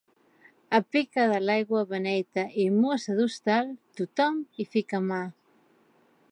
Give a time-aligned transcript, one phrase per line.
[0.77, 5.25] A pica de l'aigua beneita i mossa d'hostal, tothom hi fica mà.